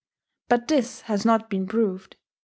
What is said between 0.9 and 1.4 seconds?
has